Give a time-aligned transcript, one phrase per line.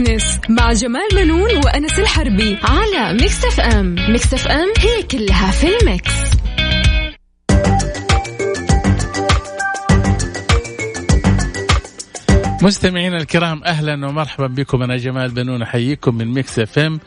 [0.00, 5.83] Business مع جمال بنون وأنس الحربي على Mix FM Mix FM هي كلها في ال
[5.83, 6.12] mix.
[12.62, 14.82] مستمعينا الكرام أهلا ومرحبا بكم.
[14.82, 17.00] أنا جمال بنون أحييكم من Mix FM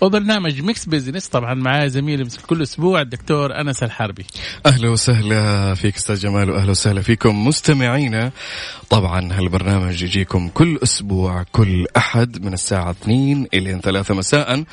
[0.00, 4.26] وبرنامج Mix Business طبعا معايا زميلي كل أسبوع الدكتور أنس الحربي.
[4.66, 8.32] أهلا وسهلا فيك أستاذ جمال واهلا وسهلا فيكم مستمعينا
[8.90, 14.64] طبعا هالبرنامج يجيكم كل أسبوع كل أحد من الساعة 2 إلى 3 مساء.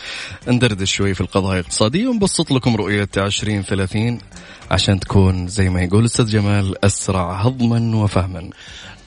[0.47, 4.19] ندردش شوي في القضايا الاقتصادية ونبسط لكم رؤيه 2030
[4.71, 8.49] عشان تكون زي ما يقول أستاذ جمال أسرع هضما وفهما.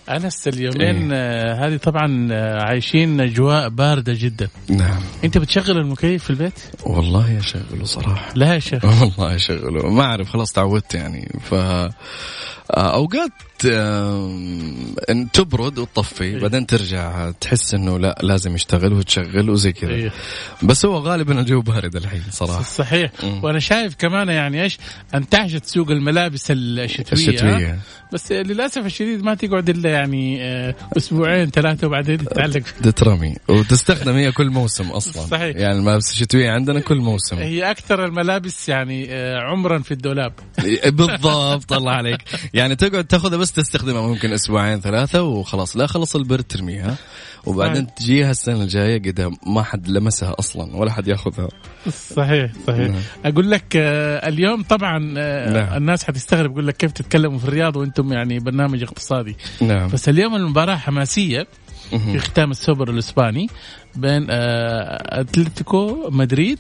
[0.09, 4.49] أنس اليومين آه هذه طبعا آه عايشين أجواء باردة جدا.
[4.69, 5.01] نعم.
[5.25, 8.33] أنت بتشغل المكيف في البيت؟ والله أشغله صراحة.
[8.35, 8.85] لا يا شيخ.
[9.01, 9.91] والله أشغله.
[9.91, 11.29] ما أعرف خلاص تعودت يعني.
[11.41, 11.55] ف
[12.71, 13.31] أوقات
[13.67, 19.91] آم، إن تبرد وتطفي بعدين ترجع تحس إنه لا لازم يشتغل وتشغل وزي كذا.
[19.91, 20.13] إيه.
[20.63, 22.63] بس هو غالبا الجو بارد الحين صراحة.
[22.63, 23.11] صحيح.
[23.43, 24.79] وأنا شايف كمان يعني إيش
[25.15, 27.29] أنتعشت سوق الملابس الشتوية.
[27.29, 27.79] الشتوية؟
[28.13, 32.63] بس للأسف الشديد ما تقعد إلا يعني آه، أسبوعين ثلاثة وبعدين تتعلق.
[32.83, 33.37] تترمي.
[33.49, 35.27] وتستخدم هي كل موسم أصلا.
[35.27, 35.57] صحيح.
[35.57, 37.39] يعني الملابس الشتوية عندنا كل موسم.
[37.39, 40.33] هي أكثر الملابس يعني آه، عمرا في الدولاب.
[40.93, 42.21] بالضبط الله عليك.
[42.57, 45.77] يعني تقعد تاخذها بس تستخدمها ممكن أسبوعين ثلاثة وخلاص.
[45.77, 46.97] لا خلص البرد ترميها.
[47.47, 51.49] وبعدين تجيها السنة الجاية قد ما حد لمسها أصلا ولا حد ياخذها.
[51.89, 52.89] صحيح صحيح.
[52.91, 53.03] نعم.
[53.25, 55.77] أقول لك آه، اليوم طبعا آه، نعم.
[55.77, 59.37] الناس حتستغرب يقول لك كيف تتكلموا في الرياض وأنتم يعني برنامج اقتصادي.
[59.61, 59.89] نعم.
[59.89, 61.47] بس اليوم المباراة حماسية
[61.93, 62.19] في.
[62.19, 63.47] ختام السوبر الإسباني
[63.97, 66.59] بين آه، أتلتيكو مدريد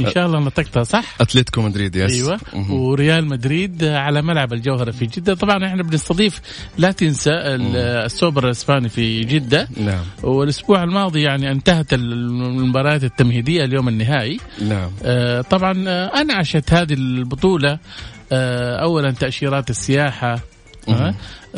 [0.00, 2.40] إن شاء الله نطقتها صح؟ أتلتيكو مدريد يس أيوه.
[2.54, 2.70] مهم.
[2.74, 5.34] وريال مدريد على ملعب الجوهرة في جدة.
[5.34, 6.40] طبعا إحنا بنستضيف
[6.78, 9.68] لا تنسى ال- السوبر الإسباني في جدة.
[9.76, 10.04] نعم.
[10.22, 14.40] والأسبوع الماضي يعني انتهت المباريات التمهيدية اليوم النهائي.
[14.68, 14.90] نعم.
[15.04, 17.78] آه، طبعا آه، انعشت هذه البطولة
[18.32, 20.40] آه، اولا تأشيرات السياحة
[20.88, 21.14] آه،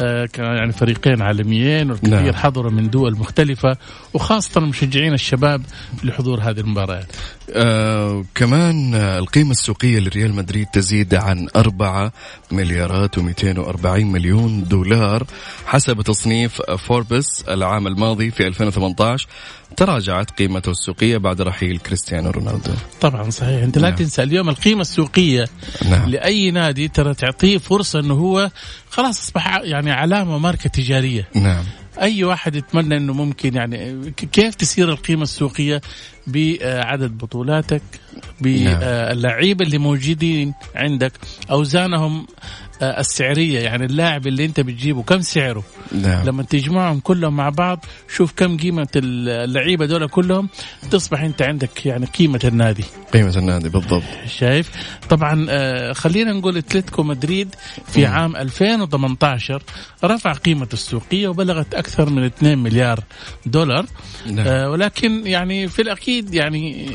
[0.06, 2.34] كان يعني فريقين عالميين والكثير نعم.
[2.34, 3.76] حضروا من دول مختلفة
[4.14, 5.62] وخاصة مشجعين الشباب
[6.04, 7.06] لحضور هذه المباريات.
[7.50, 12.12] آه كمان آه، القيمة السوقية لريال مدريد تزيد عن 4
[12.52, 15.26] مليارات و240 مليون دولار
[15.66, 19.28] حسب تصنيف فوربس العام الماضي في 2018
[19.76, 22.70] تراجعت قيمته السوقية بعد رحيل كريستيانو رونالدو.
[23.00, 23.62] طبعا صحيح.
[23.62, 23.98] أنت لا نعم.
[23.98, 25.44] تنسى اليوم القيمة السوقية
[25.90, 26.08] نعم.
[26.08, 28.50] لأي نادي ترى تعطيه فرصة إنه هو
[28.90, 31.28] خلاص أصبح يعني علامة ماركة تجارية.
[31.34, 31.64] نعم.
[32.00, 35.80] أي واحد يتمنى إنه ممكن يعني كيف تسير القيمة السوقية؟
[36.28, 37.82] بعدد بطولاتك
[38.40, 41.12] باللعيبة اللي موجودين عندك
[41.50, 42.26] أوزانهم
[42.82, 46.26] آه، السعرية يعني اللاعب اللي أنت بتجيبه كم سعره؟ نعم.
[46.26, 47.84] لما تجمعهم كلهم مع بعض
[48.16, 50.48] شوف كم قيمة اللعيبة دول كلهم
[50.90, 52.84] تصبح أنت عندك يعني قيمة النادي.
[53.12, 54.02] قيمة النادي بالضبط.
[54.26, 54.70] شايف؟
[55.08, 57.54] طبعا آه، خلينا نقول أتلتيكو مدريد
[57.86, 58.12] في مم.
[58.12, 59.62] عام 2018
[60.04, 63.00] رفع قيمته السوقية وبلغت أكثر من 2 مليار
[63.46, 63.86] دولار.
[64.26, 64.46] نعم.
[64.46, 65.82] آه، ولكن يعني في
[66.18, 66.86] الاكيد يعني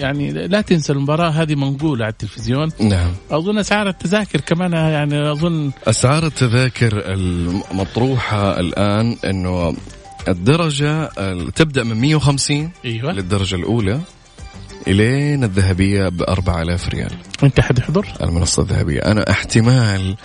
[0.00, 2.70] يعني لا تنسى المباراة هذه منقولة على التلفزيون.
[2.80, 3.10] نعم.
[3.30, 9.76] أظن اسعار التذاكر كمان يعني أظن أسعار التذاكر المطروحة الآن أنه
[10.28, 13.12] الدرجة ال- تبدأ من 150 أيوه.
[13.12, 14.00] للدرجة الأولى.
[14.88, 17.10] إلين الذهبية ب 4000 ريال.
[17.42, 19.00] أنت حتحضر المنصة الذهبية.
[19.00, 20.16] أنا احتمال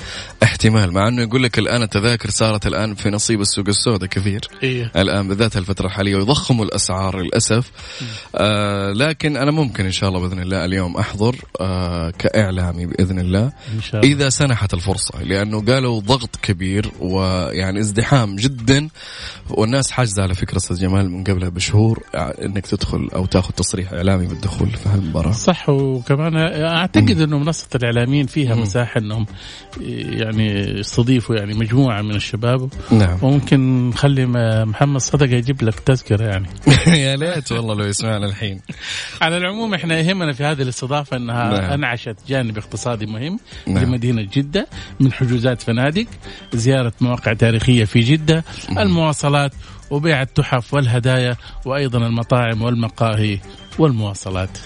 [0.43, 4.41] احتمال مع أنه يقول لك الآن التذاكر صارت الآن في نصيب السوق السوداء كثير.
[4.63, 7.71] أيوه الآن بالذات الفترة الحالية ويضخموا الأسعار للأسف.
[8.35, 13.51] آه لكن أنا ممكن إن شاء الله بإذن الله اليوم أحضر آه كإعلامي بإذن الله.
[13.75, 14.15] إن شاء الله.
[14.15, 18.89] إذا سنحت الفرصة لأنه قالوا ضغط كبير ويعني ازدحام جدا.
[19.49, 24.27] والناس حاجزة على فكرة أستاذ جمال من قبلها بشهور أنك تدخل أو تأخذ تصريح إعلامي
[24.45, 28.61] بالدخول في هالمباراة صح وكمان أعتقد إنه منصة الإعلاميين فيها مم.
[28.61, 29.25] مساحة إنهم
[29.81, 32.69] يعني يستضيفوا يعني مجموعة من الشباب.
[32.91, 33.17] نعم.
[33.21, 34.25] وممكن نخلي
[34.65, 36.47] محمد صدقة يجيب لك تذكرة يعني.
[37.05, 38.61] يا ليت والله لو يسمعنا الحين.
[39.21, 41.71] على العموم إحنا يهمنا في هذه الاستضافة إنها نعم.
[41.71, 43.83] أنعشت جانب اقتصادي مهم نعم.
[43.83, 44.67] لمدينة جدة
[44.99, 46.07] من حجوزات فنادق
[46.53, 49.51] زيارة مواقع تاريخية في جدة المواصلات
[49.89, 51.35] وبيع التحف والهدايا
[51.65, 53.39] وأيضا المطاعم والمقاهي
[53.79, 54.57] والمواصلات.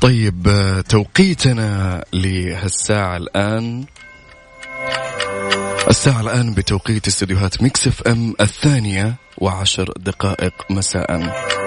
[0.00, 3.84] طيب آه، توقيتنا لهالساعة الآن.
[5.88, 11.57] الساعة الآن بتوقيت استديوهات Mix FM الثانية وعشر دقائق مساء.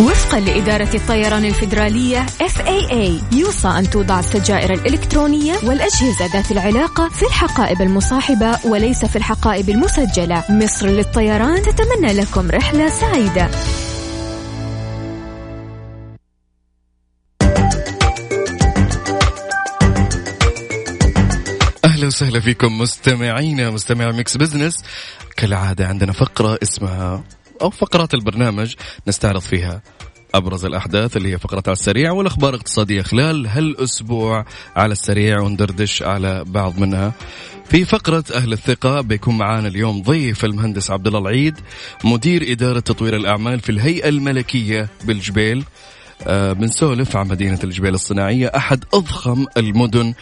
[0.00, 7.82] وفقا لإدارة الطيران الفيدرالية FAA يوصى أن توضع السجائر الإلكترونية والأجهزة ذات العلاقة في الحقائب
[7.82, 10.44] المصاحبة وليس في الحقائب المسجلة.
[10.50, 13.50] مصر للطيران تتمنى لكم رحلة سعيدة.
[21.84, 24.84] أهلا وسهلا فيكم مستمعينا مستمع Mix Business.
[25.36, 27.24] كالعادة عندنا فقرة اسمها
[27.62, 28.74] أو فقرات البرنامج
[29.08, 29.82] نستعرض فيها
[30.34, 34.44] أبرز الأحداث اللي هي فقرات على السريع والأخبار الاقتصادية خلال هالأسبوع
[34.76, 37.12] على السريع وندردش على بعض منها.
[37.70, 41.54] في فقرة أهل الثقة بيكون معانا اليوم ضيف المهندس عبد الله العيد
[42.04, 45.64] مدير إدارة تطوير الأعمال في الهيئة الملكية بالجبيل.
[46.26, 50.14] آه بنسولف عن مدينة الجبيل الصناعية أحد أضخم المدن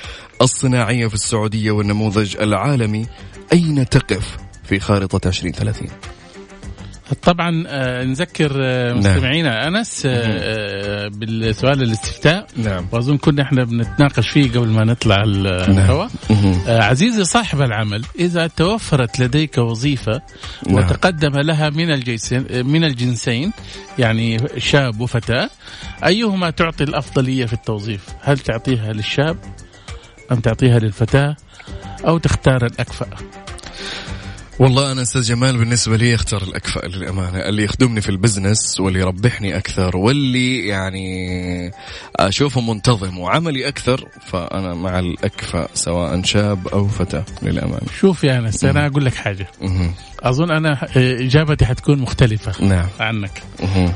[0.43, 3.07] الصناعية في السعودية والنموذج العالمي.
[3.53, 6.16] أين تقف في خارطة 2030
[7.23, 8.99] طبعا آه، نذكر آه، نعم.
[8.99, 15.47] مستمعينا أنس آه، بالسؤال الاستفتاء نعم وأظن كنا إحنا بنتناقش فيه قبل ما نطلع ال-
[15.47, 16.09] الهواء.
[16.69, 20.23] آه، عزيزي صاحب العمل إذا توفرت لديك وظيفة
[20.67, 20.77] نعم.
[20.77, 23.53] وتقدم لها من الجنسين من الجنسين
[23.99, 25.51] يعني شاب وفتاة
[26.07, 29.37] أيهما تعطي الأفضلية في التوظيف؟ هل تعطيها للشاب
[30.33, 31.37] أم تعطيها للفتاة
[32.07, 33.07] أو تختار الأكفأ؟
[34.59, 39.57] والله أنا أستاذ جمال بالنسبة لي اختار الاكفأ للأمانة اللي يخدمني في البزنس واللي يربحني
[39.57, 41.71] أكثر واللي يعني
[42.17, 47.87] أشوفه منتظم وعملي أكثر فأنا مع الاكفأ سواء شاب أو فتاة للأمانة.
[48.01, 49.47] شوف يا أنس أنا أقول لك حاجة.
[50.23, 52.87] أظن أنا آه، إجابتي حتكون مختلفة نعم.
[53.01, 53.43] عنك.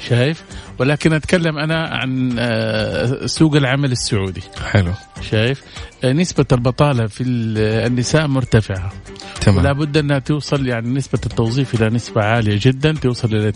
[0.08, 0.42] شايف؟
[0.78, 4.42] ولكن أتكلم أنا عن آه، سوق العمل السعودي.
[4.70, 4.92] حلو.
[5.30, 5.62] شايف؟
[6.04, 8.92] آه، نسبة البطالة في ال- النساء مرتفعة.
[9.40, 13.52] تمام بد أنها توصل يعني نسبة التوظيف إلى نسبة عالية جدا توصل إلى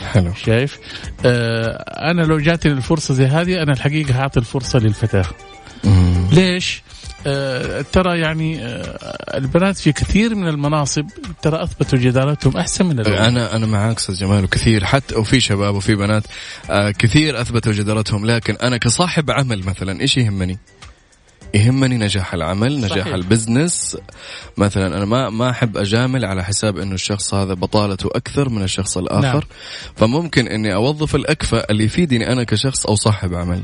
[0.00, 0.78] 32% حلو شايف
[1.26, 5.24] آه أنا لو جاتني الفرصة زي هذه أنا الحقيقة هعطي الفرصة للفتاة
[5.84, 6.28] مم.
[6.32, 6.82] ليش؟
[7.26, 11.06] آه ترى يعني آه البنات في كثير من المناصب
[11.42, 15.74] ترى أثبتوا جدارتهم أحسن من الولد أنا أنا معاك أستاذ جمال وكثير حتى وفي شباب
[15.74, 16.22] وفي بنات
[16.70, 20.58] آه كثير أثبتوا جدارتهم لكن أنا كصاحب عمل مثلا إيش يهمني؟
[21.54, 23.14] يهمني نجاح العمل نجاح صحيح.
[23.14, 23.96] البزنس
[24.56, 28.98] مثلا أنا ما ما أحب أجامل على حساب إنه الشخص هذا بطالته أكثر من الشخص
[28.98, 29.42] الآخر نعم.
[29.96, 33.60] فممكن إني أوظف الأكفأ اللي يفيدني أنا كشخص أو صاحب عمل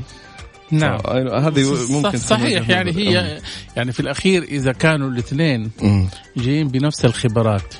[0.71, 3.39] نعم ف- هذه ممكن صح صحيح يعني هي
[3.77, 6.07] يعني في الأخير إذا كانوا الاثنين مم.
[6.37, 7.73] جايين بنفس الخبرات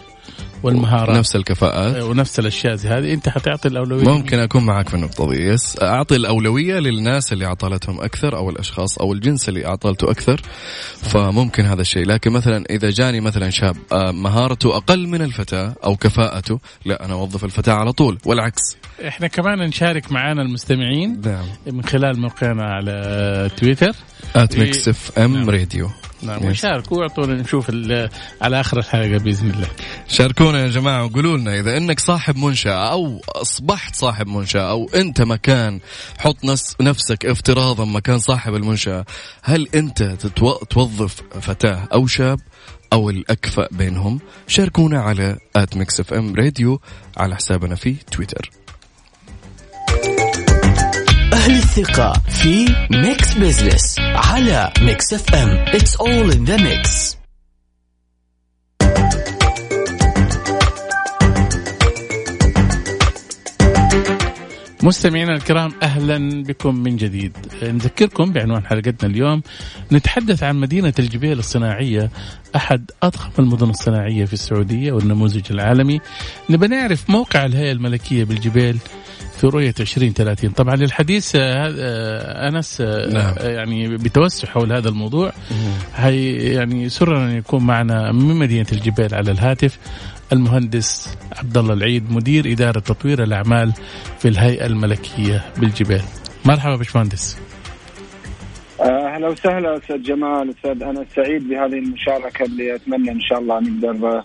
[0.64, 1.18] والمهارات.
[1.18, 2.04] نفس الكفاءات.
[2.04, 3.14] ونفس الأشياء زي هذه.
[3.14, 4.04] أنت حتعطي الأولوية.
[4.04, 5.48] ممكن أكون معك في النقطة دي.
[5.48, 5.78] يس.
[5.82, 10.42] أعطي الأولوية للناس اللي عطلتهم أكثر أو الأشخاص أو الجنس اللي عطلته أكثر.
[11.02, 12.06] فممكن هذا الشيء.
[12.06, 17.14] لكن مثلا إذا جاني مثلا شاب آه، مهارته أقل من الفتاة أو كفاءته لا أنا
[17.14, 18.18] أوظف الفتاة على طول.
[18.26, 18.62] والعكس.
[19.08, 21.46] إحنا كمان نشارك معانا المستمعين نعم.
[21.68, 23.96] من خلال موقعنا على تويتر.
[24.36, 24.58] at.
[24.58, 25.50] Mix FM نعم.
[25.50, 25.90] راديو
[26.24, 26.40] نعم.
[26.40, 26.46] Yes.
[26.46, 27.70] وشاركوا واعطونا نشوف
[28.42, 29.68] على آخر الحلقة بإذن الله.
[30.08, 35.22] شاركونا يا جماعة وقولوا لنا إذا إنك صاحب منشأة أو أصبحت صاحب منشأة أو أنت
[35.22, 35.80] مكان
[36.18, 39.06] حط نفس نفسك افتراضا مكان صاحب المنشأة.
[39.44, 40.56] هل أنت تتو...
[40.56, 42.40] توظف فتاة أو شاب
[42.94, 46.82] أو الأكفأ بينهم؟ شاركونا على at Mix FM Radio
[47.18, 48.52] على حسابنا في تويتر.
[51.46, 57.16] أهل الثقة في Mix Business على Mix FM It's all in the mix.
[64.86, 67.38] مستمعينا الكرام أهلا بكم من جديد.
[67.64, 69.42] نذكركم بعنوان حلقتنا اليوم
[69.92, 72.10] نتحدث عن مدينة الجبيل الصناعية
[72.56, 76.02] أحد أضخم المدن الصناعية في السعودية والنموذج العالمي.
[76.50, 78.78] نبى نعرف موقع الهيئة الملكية بالجبيل
[79.38, 83.36] في رؤية 2030 طبعا للحديث آه، آه، أنس آه، نعم.
[83.40, 85.34] يعني بتوسع حول هذا الموضوع.
[85.96, 89.80] هي يعني يسرنا أن يكون معنا من مدينة الجبيل على الهاتف.
[90.34, 93.74] المهندس عبد الله العيد مدير إدارة تطوير الأعمال
[94.20, 96.02] في الهيئة الملكية بالجبيل
[96.46, 97.38] مرحبا باشمهندس
[98.82, 103.60] آه، أهلا وسهلا أستاذ جمال أستاذ أنا سعيد بهذه المشاركة اللي أتمنى إن شاء الله
[103.60, 104.24] نقدر آه،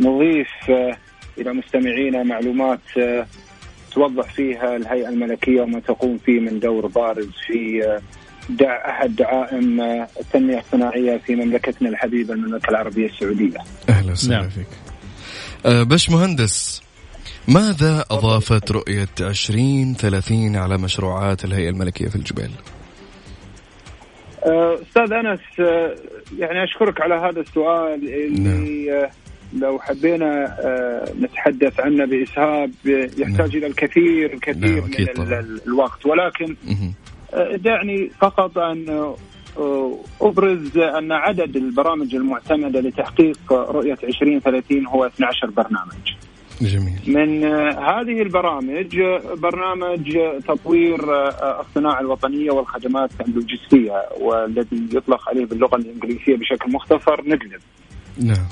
[0.00, 0.96] نضيف آه،
[1.38, 2.80] إلى مستمعينا معلومات
[3.92, 7.82] توضح فيها الهيئة الملكية وما تقوم فيه من دور بارز في
[8.48, 9.80] دع أحد دعائم
[10.20, 13.58] التنمية الصناعية في مملكتنا الحبيبة المملكة العربية السعودية.
[13.88, 14.48] أهلا وسهلا نعم.
[14.48, 14.66] فيك
[15.64, 16.82] باش مهندس
[17.48, 22.50] ماذا أضافت رؤية 2030 على مشروعات الهيئة الملكية في الجبال؟
[24.46, 25.94] آه، أستاذ أنس آه،
[26.38, 29.10] يعني أشكرك على هذا السؤال اللي آه،
[29.58, 30.56] لو حبينا
[31.20, 32.70] نتحدث عنه بإسهاب
[33.18, 33.58] يحتاج نعم.
[33.58, 35.18] إلى الكثير الكثير نعم.
[35.18, 36.56] من الوقت ولكن
[37.54, 39.14] دعني فقط أن
[40.20, 46.12] أبرز أن عدد البرامج المعتمدة لتحقيق رؤية 2030 هو 12 برنامج.
[46.60, 47.00] جميل.
[47.06, 47.44] من
[47.78, 49.00] هذه البرامج
[49.36, 50.18] برنامج
[50.48, 51.00] تطوير
[51.60, 57.60] الصناعة الوطنية والخدمات اللوجستية والذي يطلق عليه باللغة الإنجليزية بشكل مختصر ندلب.
[58.18, 58.46] نعم.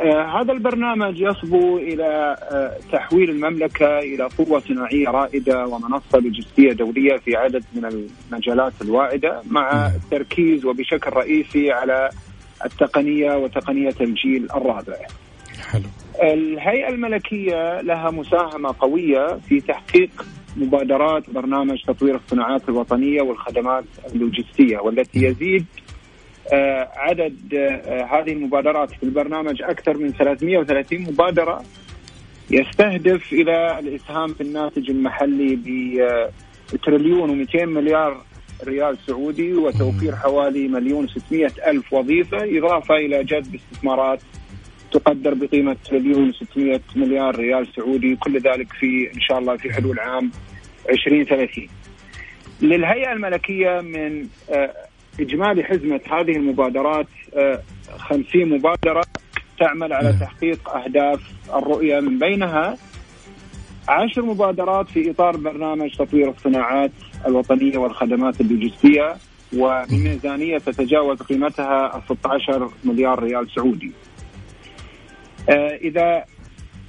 [0.00, 7.16] آه هذا البرنامج يصبو إلى آه تحويل المملكة إلى قوة صناعيه رائدة ومنصة لوجستية دولية
[7.16, 9.90] في عدد من المجالات الواعدة مع.
[10.12, 12.10] التركيز وبشكل رئيسي على
[12.64, 14.96] التقنية وتقنية الجيل الرابع.
[15.70, 15.82] حلو.
[16.22, 23.84] الهيئة الملكية لها مساهمة قوية في تحقيق مبادرات برنامج تطوير الصناعات الوطنية والخدمات
[24.14, 25.24] اللوجستية والتي.
[25.24, 25.66] يزيد
[26.96, 31.62] عدد آه، هذه المبادرات في البرنامج أكثر من 330 مبادرة
[32.50, 35.58] يستهدف إلى الإسهام في الناتج المحلي
[36.72, 38.24] بتريليون و200 مليار
[38.64, 44.20] ريال سعودي وتوفير حوالي مليون و600 ألف وظيفة إضافة إلى جذب استثمارات
[44.92, 49.98] تقدر بقيمة تريليون و600 مليار ريال سعودي كل ذلك في إن شاء الله في حلول
[49.98, 50.30] عام
[50.90, 51.68] 2030
[52.62, 54.26] للهيئة الملكية من
[55.20, 57.06] إجمالي حزمة هذه المبادرات
[57.98, 59.02] 50 آه، مبادرة
[59.58, 61.20] تعمل على تحقيق أهداف
[61.54, 62.76] الرؤية من بينها.
[63.88, 66.90] عشر مبادرات في إطار برنامج تطوير الصناعات
[67.26, 69.16] الوطنية والخدمات اللوجستية
[69.56, 73.92] وبميزانية تتجاوز قيمتها 16 مليار ريال سعودي.
[75.48, 76.24] آه، إذا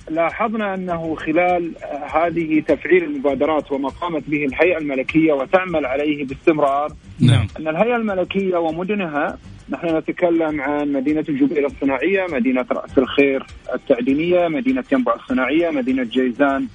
[0.09, 1.71] لاحظنا أنه خلال
[2.13, 7.47] هذه تفعيل المبادرات وما قامت به الهيئة الملكية وتعمل عليه باستمرار نعم.
[7.59, 9.37] أن الهيئة الملكية ومدنها
[9.69, 16.67] نحن نتكلم عن مدينة الجبيل الصناعية، مدينة رأس الخير التعدينية، مدينة ينبع الصناعية، مدينة جيزان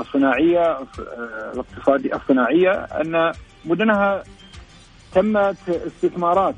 [0.00, 0.78] الصناعية
[1.54, 2.70] الاقتصاديه الصناعية.
[2.70, 3.32] أن
[3.64, 4.22] مدنها
[5.14, 6.54] تمت استثمارات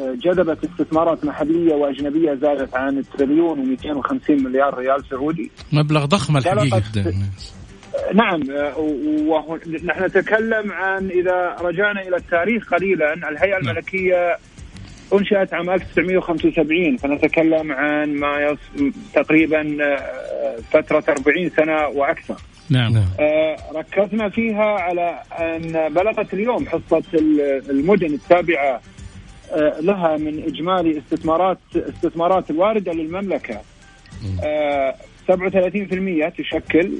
[0.00, 5.50] جذبت استثمارات محلية وأجنبية زادت عن تريليون و250 مليار ريال سعودي.
[5.72, 6.82] مبلغ ضخم الحقيقة
[8.14, 8.42] نعم
[8.76, 13.68] ونحن نتكلم عن إذا رجعنا إلى التاريخ قليلا الهيئة نعم.
[13.68, 14.38] الملكية
[15.12, 18.92] أنشئت عام 1975 فنتكلم عن ما يص...
[19.14, 22.36] تقريبا آه، فترة 40 سنة وأكثر.
[22.70, 22.96] نعم.
[23.20, 27.02] آه ركزنا فيها على أن بلغت اليوم حصة
[27.70, 28.80] المدن التابعة
[29.52, 33.60] آه، لها من إجمالي استثمارات استثمارات الوارده للمملكة.
[34.22, 36.90] 37% آه، تشكل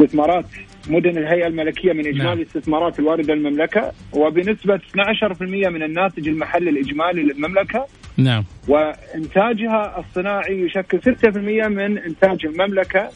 [0.00, 0.44] استثمارات
[0.88, 2.38] مدن الهيئة الملكية من إجمالي نعم.
[2.38, 7.86] الاستثمارات الواردة للمملكه وبنسبة 12% من الناتج المحلي الإجمالي للمملكة.
[8.16, 8.44] نعم.
[8.68, 13.08] وإنتاجها الصناعي يشكل 6% من إنتاج المملكة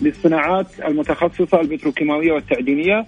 [0.00, 3.06] للصناعات المتخصصة البتروكيماوية والتعدينية.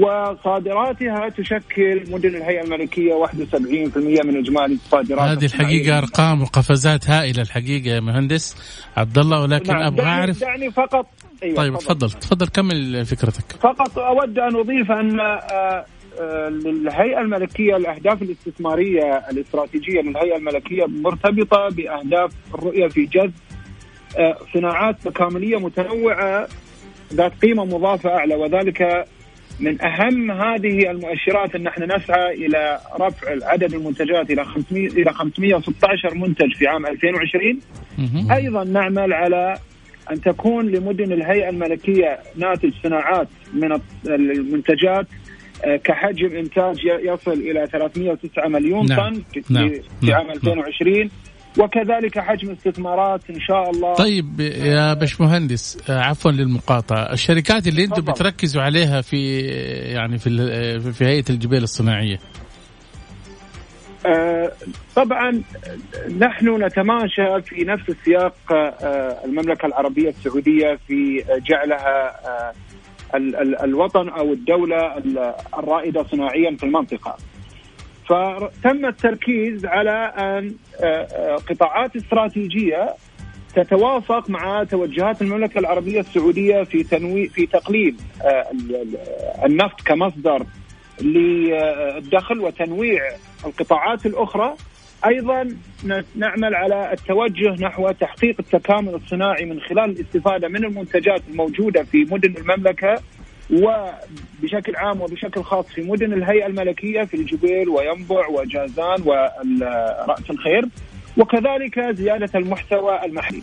[0.00, 7.88] وصادراتها تشكل مدن الهيئة الملكية 71% من إجمالي الصادرات هذه الحقيقة أرقام وقفزات هائلة الحقيقة
[7.94, 8.56] يا مهندس
[8.96, 11.06] عبد الله ولكن نعم أبغى أعرف دعني فقط
[11.42, 12.10] أيوة طيب تفضل.
[12.10, 12.46] تفضل.
[12.48, 13.52] كمل فكرتك.
[13.60, 15.84] فقط أود أن أضيف أن آه،
[16.20, 23.32] آه، للهيئه الملكية الأهداف الاستثمارية الاستراتيجية للهيئة الملكية مرتبطة بأهداف الرؤية في جذب
[24.18, 26.48] آه، صناعات تكامليه متنوعة
[27.12, 29.06] ذات قيمة مضافة أعلى وذلك
[29.60, 36.14] من أهم هذه المؤشرات أن إحنا نسعى إلى رفع عدد المنتجات إلى 500 إلى 516
[36.14, 37.60] منتج في عام 2020
[38.30, 39.58] أيضا نعمل على
[40.10, 45.06] أن تكون لمدن الهيئة الملكية ناتج صناعات من المنتجات
[45.64, 48.98] آه، كحجم إنتاج يصل إلى 309 مليون نعم.
[48.98, 49.72] طن في, نعم.
[50.00, 51.08] في عام 2020 نعم.
[51.58, 58.02] وكذلك حجم استثمارات إن شاء الله طيب يا باشمهندس آه، عفوا للمقاطعة الشركات اللي أنتم
[58.02, 59.40] بتركزوا عليها في
[59.92, 60.30] يعني في
[60.92, 62.51] في هيئة الجبال الصناعية آه
[64.96, 65.42] طبعا
[66.18, 72.52] نحن نتماشى في نفس السياق آه المملكة العربية السعودية في جعلها آه
[73.64, 75.02] الوطن أو الدولة
[75.58, 77.16] الرائدة صناعيا في المنطقة.
[78.08, 82.94] فتم التركيز على أن آه، آه، قطاعات استراتيجية
[83.54, 88.46] تتوافق مع توجهات المملكة العربية السعودية في تنوي في تقليل آه،
[89.46, 90.46] النفط كمصدر
[91.00, 93.02] للدخل وتنويع
[93.46, 94.54] القطاعات الأخرى.
[95.06, 95.48] أيضا
[96.16, 102.34] نعمل على التوجه نحو تحقيق التكامل الصناعي من خلال الاستفادة من المنتجات الموجودة في مدن
[102.36, 103.02] المملكة
[103.50, 110.64] وبشكل عام وبشكل خاص في مدن الهيئة الملكية في الجبيل وينبع وجازان ورأس الخير
[111.18, 113.42] وكذلك زيادة المحتوى المحلي.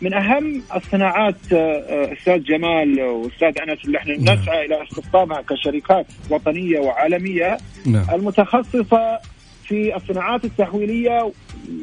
[0.00, 4.38] من أهم الصناعات أستاذ جمال وأستاذ أنس اللي إحنا نعم.
[4.38, 8.04] نسعى إلى استقطابها كشركات وطنية وعالمية نعم.
[8.14, 9.18] المتخصصة
[9.64, 11.32] في الصناعات التحويلية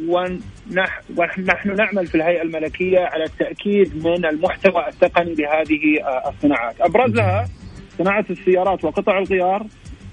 [0.08, 5.82] ونحن نعمل في الهيئة الملكية على التأكيد من المحتوى التقني لهذه
[6.30, 7.50] الصناعات أبرزها
[7.98, 9.66] صناعة السيارات وقطع الغيار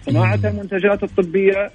[0.06, 1.70] صناعة المنتجات الطبية آه،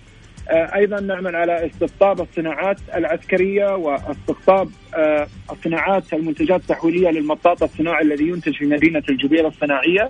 [0.50, 8.55] أيضا نعمل على استقطاب الصناعات العسكرية واستقطاب آه، الصناعات المنتجات التحويلية للمطاط الصناعي الذي ينتج
[8.55, 10.09] في مدينة الجبيرة الصناعية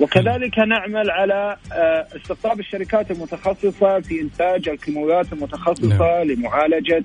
[0.00, 6.30] وكذلك نعمل على آه، استقطاب الشركات المتخصصة في إنتاج الكيماويات المتخصصة نعم.
[6.30, 7.04] لمعالجة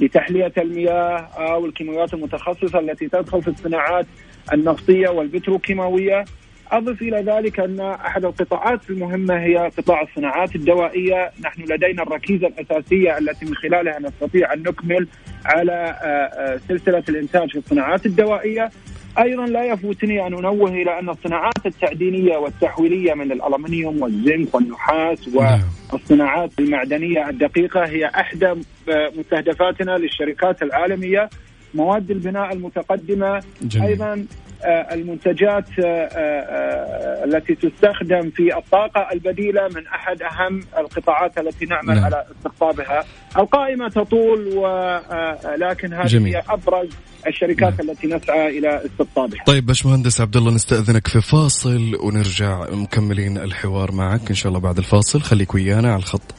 [0.00, 4.06] لتحلية المياه أو الكيماويات المتخصصة التي تدخل في الصناعات
[4.52, 6.24] النفطية والبتروكيماوية
[6.70, 13.18] أضف إلى ذلك أن أحد القطاعات المهمة هي قطاع الصناعات الدوائية نحن لدينا الركيزة الأساسية
[13.18, 15.08] التي من خلالها نستطيع أن نكمل
[15.44, 18.70] على آه، آه، سلسلة الإنتاج في الصناعات الدوائية
[19.18, 25.60] أيضا لا يفوتني أن أنوه إلى أن الصناعات التعدينية والتحويلية من الألمنيوم والزنك والنحاس نعم.
[25.92, 28.46] والصناعات المعدنية الدقيقة هي احدى
[28.88, 31.30] آه، مستهدفاتنا للشركات العالمية
[31.74, 33.86] مواد البناء المتقدمة جميل.
[33.88, 34.26] أيضا
[34.64, 42.04] المنتجات آه، آه، التي تستخدم في الطاقة البديلة من أحد أهم القطاعات التي نعمل نعم.
[42.04, 43.04] على استقطابها
[43.36, 46.36] القائمة تطول ولكن هذه جميل.
[46.36, 46.88] هي أبرز
[47.26, 47.90] الشركات نعم.
[47.90, 54.28] التي نسعى إلى استقطابها طيب باشمهندس عبد الله نستأذنك في فاصل ونرجع مكملين الحوار معك
[54.28, 56.34] إن شاء الله بعد الفاصل خليك ويانا على الخط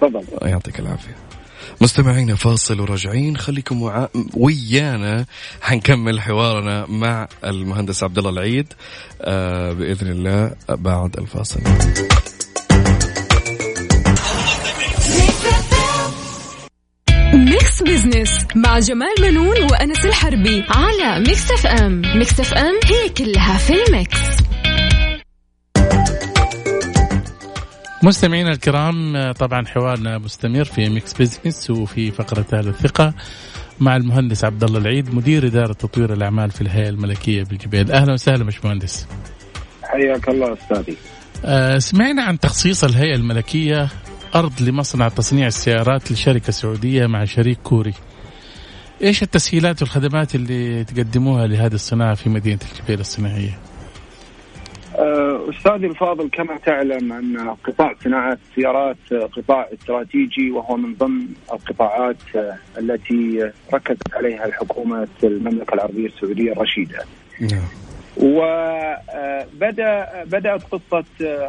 [0.00, 1.14] تفضل يعطيك العافية
[1.80, 3.36] مستمعينا فاصل وراجعين.
[3.36, 4.08] خليكم وع...
[4.34, 5.26] ويانا
[5.62, 8.72] حنكمل حوارنا مع المهندس عبد الله العيد
[9.22, 11.60] آه بإذن الله بعد الفاصل.
[17.34, 22.02] Mix Business مع جمال بنون وأنس الحربي على Mix FM.
[22.18, 24.18] Mix FM هي كلها في ال mix.
[28.04, 33.14] مستمعينا الكرام طبعا حوارنا مستمر في Mix Business وفي فقرة أهل الثقة
[33.80, 38.44] مع المهندس عبد الله العيد مدير إدارة تطوير الأعمال في الهيئة الملكية بالجبيل أهلا وسهلا
[38.44, 39.06] باشمهندس.
[39.82, 40.96] حياك الله أستاذي.
[41.44, 43.88] آه سمعنا عن تخصيص الهيئة الملكية
[44.34, 47.94] أرض لمصنع تصنيع السيارات لشركة سعودية مع شريك كوري.
[49.02, 53.58] إيش التسهيلات والخدمات اللي تقدموها لهذه الصناعة في مدينة الجبيل الصناعية؟
[54.94, 62.16] آه، استاذي الفاضل كما تعلم أن قطاع صناعة السيارات قطاع استراتيجي وهو من ضمن القطاعات
[62.78, 67.04] التي ركزت عليها الحكومة المملكة العربية السعودية الرشيدة.
[67.40, 67.68] نعم.
[68.16, 69.04] وبدا
[70.24, 71.04] بدأت قصة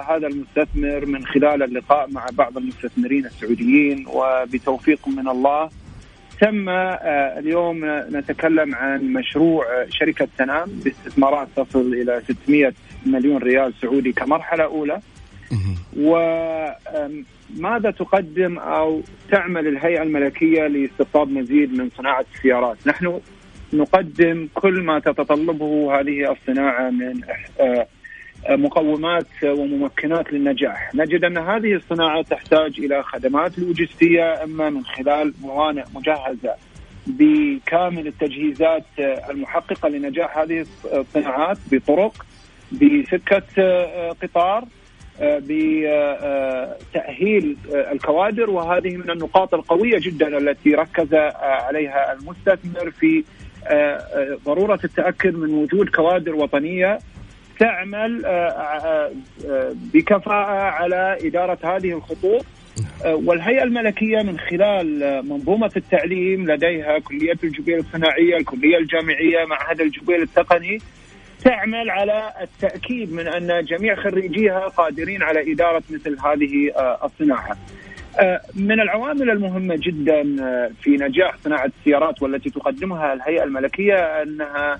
[0.09, 5.69] هذا المستثمر من خلال اللقاء مع بعض المستثمرين السعوديين وبتوفيق من الله
[6.41, 12.73] تم آه، اليوم نتكلم عن مشروع شركة تنام باستثمارات تصل إلى 600
[13.05, 14.99] مليون ريال سعودي كمرحلة أولى.
[15.97, 23.19] وماذا تقدم أو تعمل الهيئة الملكية لاستقطاب مزيد من صناعة السيارات؟ نحن
[23.73, 27.21] نقدم كل ما تتطلبه هذه الصناعة من
[27.59, 27.87] آه،
[28.49, 30.95] مقومات وممكنات للنجاح.
[30.95, 36.55] نجد أن هذه الصناعة تحتاج إلى خدمات لوجستية إما من خلال موانئ مجهزة
[37.07, 38.85] بكامل التجهيزات
[39.29, 42.25] المحققة لنجاح هذه الصناعات بطرق
[42.81, 44.65] بسكة قطار
[46.81, 53.23] بتأهيل الكوادر وهذه من النقاط القوية جدا التي ركز عليها المستثمر في
[54.45, 56.99] ضرورة التأكد من وجود كوادر وطنية
[57.59, 59.11] تعمل آه، آه،
[59.49, 62.45] آه، بكفاءة على إدارة هذه الخطوط.
[63.05, 70.77] والهيئة الملكية من خلال منظومة التعليم لديها كلية الجبيل الصناعية الكلية الجامعية معهد الجبيل التقني
[71.45, 76.71] تعمل على التأكيد من أن جميع خريجيها قادرين على إدارة مثل هذه
[77.03, 77.57] الصناعة
[78.55, 80.23] من العوامل المهمة جدا
[80.81, 84.79] في نجاح صناعة السيارات والتي تقدمها الهيئة الملكية أنها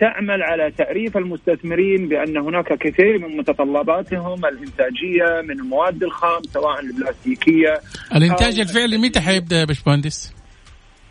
[0.00, 7.80] تعمل على تعريف المستثمرين بأن هناك كثير من متطلباتهم الإنتاجية من المواد الخام سواء البلاستيكية
[8.14, 10.43] الإنتاج الفعلي متى حيبدأ يا باشمهندس؟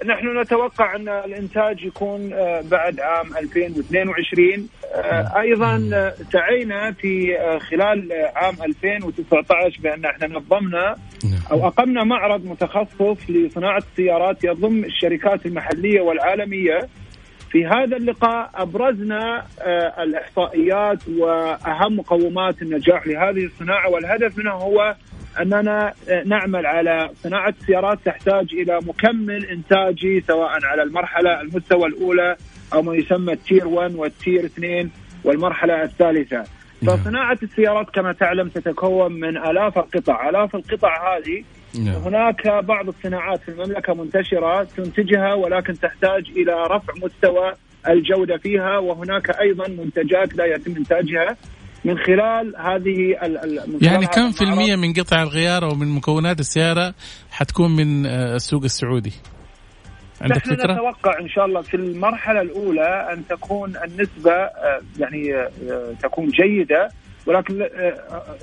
[0.06, 7.38] نحن نتوقع أن الإنتاج يكون آه، بعد عام 2022 آه، أيضا آه، سعينا في
[7.70, 11.40] خلال عام 2019 بأن إحنا نظمنا نعم.
[11.52, 16.90] أو أقمنا معرض متخصص لصناعة السيارات يضم الشركات المحلية والعالمية.
[17.54, 24.96] في هذا اللقاء أبرزنا آه، الإحصائيات وأهم مقومات النجاح لهذه الصناعة والهدف منها هو
[25.42, 25.94] اننا
[26.26, 32.36] نعمل على صناعة السيارات تحتاج إلى مكمل إنتاجي سواء على المرحلة المستوى الأولى
[32.74, 34.90] أو ما يسمى التير 1 والتير 2
[35.24, 36.44] والمرحلة الثالثة.
[36.82, 36.98] نعم.
[36.98, 41.44] فصناعة السيارات كما تعلم تتكون من آلاف القطع، آلاف القطع هذه
[41.80, 41.96] نعم.
[41.96, 47.54] هناك بعض الصناعات في المملكة منتشرة تنتجها ولكن تحتاج إلى رفع مستوى
[47.90, 51.38] الجودة فيها وهناك أيضا منتجات لا يتم إنتاجها
[51.86, 53.16] من خلال هذه
[53.68, 56.94] من يعني كم في المية من قطع الغيار أو من مكونات السيارة
[57.32, 59.14] حتكون من آه، السوق السعودي؟
[60.22, 65.36] عندك نحن فكرة؟ نتوقع إن شاء الله في المرحلة الأولى أن تكون النسبة آه، يعني
[65.36, 66.90] آه، تكون جيدة
[67.28, 67.62] ولكن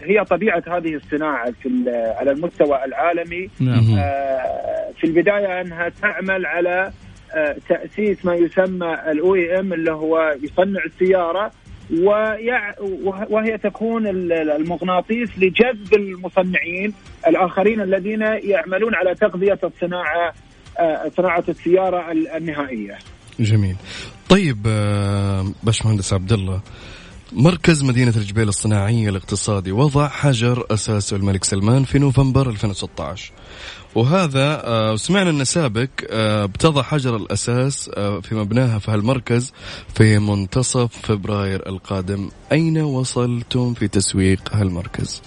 [0.02, 1.68] هي طبيعة هذه الصناعة في
[2.16, 3.82] على المستوى العالمي نعم.
[4.96, 6.92] في البداية أنها تعمل على
[7.68, 10.80] تأسيس ما يسمى الاو ام اللي هو يصنع
[11.92, 12.74] السياره
[13.30, 16.92] وهي تكون المغناطيس لجذب المصنعين
[17.26, 20.32] الآخرين الذين يعملون على تغذية الصناعة
[20.78, 22.98] آه، صناعة السيارة النهائية.
[23.40, 23.76] جميل.
[24.28, 26.60] طيب آه، باشمهندس عبد الله
[27.32, 33.32] مركز مدينة الجبيل الصناعية الاقتصادي وضع حجر أساسه الملك سلمان في نوفمبر 2016
[33.94, 39.52] وهذا آه، سمعنا أن سابق آه، بتضع حجر الأساس آه، في مبناها في هالمركز
[39.94, 45.22] في منتصف فبراير القادم أين وصلتم في تسويق هالمركز؟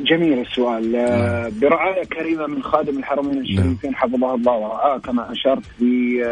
[0.00, 1.60] جميل السؤال نعم.
[1.60, 3.94] برعاية كريمة من خادم الحرمين الشريفين نعم.
[3.94, 6.24] حفظه الله ورعاه كما أشرت في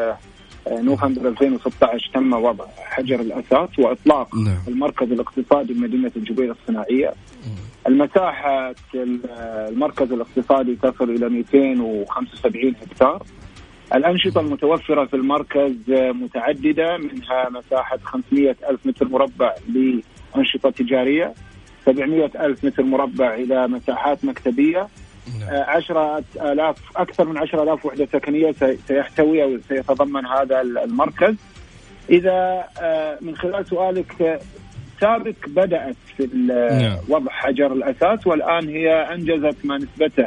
[0.70, 4.58] نوفمبر 2016 تم وضع حجر الأساس وإطلاق نعم.
[4.68, 7.14] المركز الاقتصادي لمدينة الجبيل الصناعية
[7.88, 8.74] المساحة
[9.68, 13.22] المركز الاقتصادي تصل إلى 275 هكتار
[13.94, 21.34] الأنشطة المتوفرة في المركز متعددة منها مساحة 500 ألف متر مربع لأنشطة تجارية
[21.86, 24.88] 700 ألف متر مربع إلى مساحات مكتبية.
[25.50, 28.54] عشرة آلاف أكثر من عشرة آلاف وحدة سكنية
[28.88, 31.34] سيحتوي أو سيتضمن هذا المركز.
[32.10, 34.40] إذا آه، من خلال سؤالك
[35.00, 36.96] سابق بدأت في نعم.
[37.08, 40.26] وضع حجر الأساس والآن هي أنجزت ما نسبته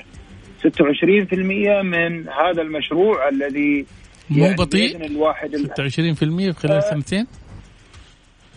[0.68, 3.86] 26% من هذا المشروع الذي
[4.30, 7.28] مو يعني بطيء؟ الواحد 26% في خلال آه سنتين؟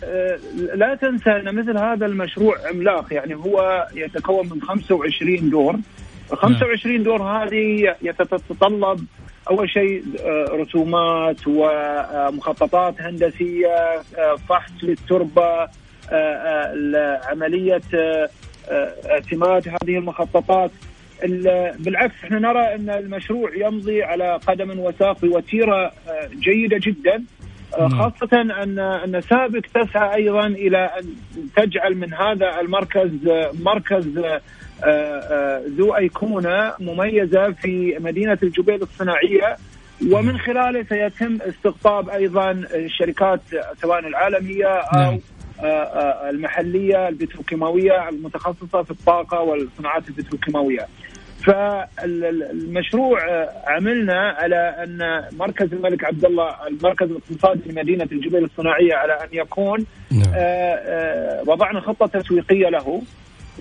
[0.03, 0.39] آه
[0.75, 5.75] لا تنسى أن مثل هذا المشروع عملاق يعني هو يتكون من 25 دور.
[6.35, 9.05] 25 دور هذه تتطلب
[9.49, 15.67] أول شيء آه، رسومات ومخططات هندسية آه، فحص للتربة
[16.11, 17.81] آه، عمليه
[19.09, 20.71] اعتماد هذه المخططات
[21.79, 25.91] بالعكس إحنا نرى أن المشروع يمضي على قدم وساق بوتيره
[26.33, 27.23] جيدة جدا
[27.79, 27.89] نعم.
[27.89, 31.15] خاصة أن أن سابق تسعى أيضا إلى أن
[31.55, 33.09] تجعل من هذا المركز
[33.59, 34.21] مركز
[35.77, 39.57] ذو أيقونة مميزة في مدينة الجبيل الصناعية
[40.11, 43.41] ومن خلاله سيتم استقطاب أيضا الشركات
[43.81, 45.19] سواء العالمية أو نعم.
[45.63, 50.87] آه، المحلية البتروكيماوية المتخصصة في الطاقة والصناعات البتروكيماوية
[51.45, 53.19] فالمشروع
[53.67, 59.85] عملنا على أن مركز الملك عبد الله المركز الاقتصادي لمدينة الجبيل الصناعية على أن يكون
[60.11, 60.33] نعم.
[61.47, 63.01] وضعنا خطة تسويقية له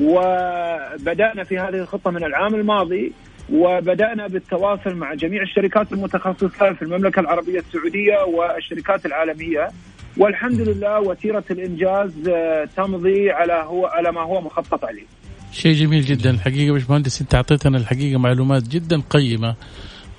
[0.00, 3.12] وبدأنا في هذه الخطة من العام الماضي
[3.52, 9.68] وبدأنا بالتواصل مع جميع الشركات المتخصصة في المملكة العربية السعودية والشركات العالمية
[10.16, 15.04] والحمد لله وتيرة الإنجاز آه، تمضي على هو على ما هو مخطط عليه.
[15.52, 19.54] شيء جميل جدا الحقيقة باشمهندس أنت أعطيتنا الحقيقة معلومات جدا قيمة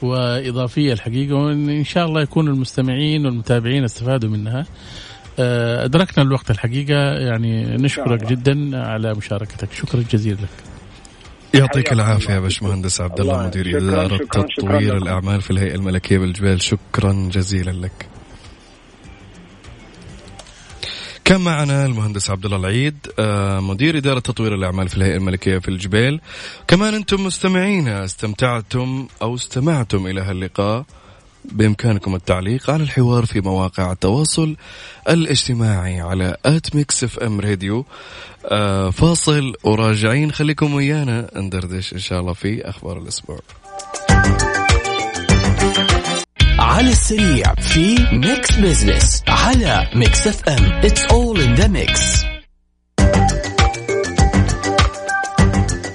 [0.01, 4.65] وإضافية الحقيقة وإن شاء الله يكون المستمعين والمتابعين استفادوا منها.
[5.39, 7.13] آه، أدركنا الوقت الحقيقة.
[7.13, 9.73] يعني نشكرك جدا على مشاركتك.
[9.73, 10.49] شكرا جزيلا لك.
[11.53, 13.77] يعطيك العافية يا باشمهندس عبد الله مدير.
[13.77, 16.61] إدارة تطوير الأعمال في الهيئة الملكية بالجبال.
[16.61, 18.07] شكرا جزيلا لك.
[21.25, 25.67] كان معنا المهندس عبد الله العيد آه، مدير إدارة تطوير الأعمال في الهيئة الملكية في
[25.67, 26.19] الجبال.
[26.67, 30.85] كمان أنتم مستمعين استمتعتم أو استمعتم إلى هاللقاء.
[31.45, 34.55] بإمكانكم التعليق على الحوار في مواقع التواصل
[35.09, 37.85] الاجتماعي على at Mix FM Radio.
[38.45, 40.31] آه فاصل وراجعين.
[40.31, 41.29] خليكم ويانا.
[41.35, 43.39] ندردش إن شاء الله في أخبار الأسبوع.
[46.59, 50.65] على السريع في Mix Business على Mix FM.
[50.65, 52.28] It's all in the mix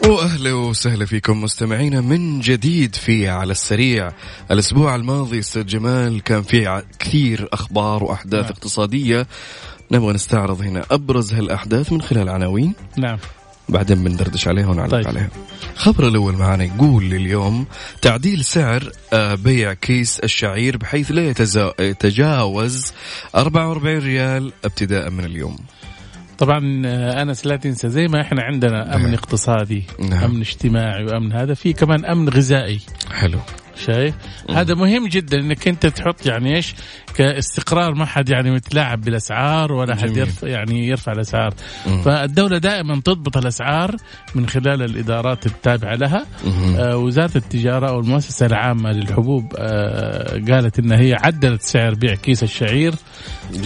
[0.09, 4.13] وأهلا وسهلا فيكم مستمعينا من جديد في على السريع.
[4.51, 8.53] الأسبوع الماضي أستاذ جمال كان في كثير أخبار وأحداث نعم.
[8.53, 9.27] اقتصادية.
[9.91, 12.73] نبغى نستعرض هنا أبرز هالأحداث من خلال عناوين.
[12.97, 13.19] نعم.
[13.69, 15.07] بعدين بندردش عليها ونعلق طيب.
[15.07, 15.29] عليها.
[15.77, 17.67] خبر الأول معنا يقول اليوم
[18.03, 21.35] تعديل سعر آه، بيع كيس الشعير بحيث لا
[21.81, 22.93] يتجاوز
[23.35, 25.59] 44 ريال ابتداء من اليوم.
[26.39, 29.15] طبعا آه، أنس لا تنسى زي ما إحنا عندنا أمن نعم.
[29.15, 30.25] اقتصادي نعم.
[30.25, 32.81] أمن اجتماعي وأمن هذا في كمان أمن غذائي
[33.13, 33.39] حلو
[33.77, 34.15] شايف
[34.51, 36.75] هذا مهم جدا إنك أنت تحط يعني إيش
[37.15, 40.17] كاستقرار ما حد يعني متلاعب بالأسعار ولا حد.
[40.17, 41.55] يرفع يعني يرفع الأسعار
[41.87, 42.03] مم.
[42.03, 43.97] فالدولة دائما تضبط الأسعار
[44.35, 46.27] من خلال الإدارات التابعة لها.
[46.79, 52.43] آه وزارة التجارة أو المؤسسة العامة للحبوب آه قالت ان هي عدلت سعر بيع كيس
[52.43, 52.95] الشعير